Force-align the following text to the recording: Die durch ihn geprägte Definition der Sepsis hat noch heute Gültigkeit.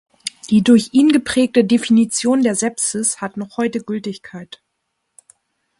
Die 0.49 0.63
durch 0.63 0.89
ihn 0.95 1.09
geprägte 1.09 1.63
Definition 1.63 2.41
der 2.41 2.55
Sepsis 2.55 3.21
hat 3.21 3.37
noch 3.37 3.57
heute 3.57 3.81
Gültigkeit. 3.83 4.59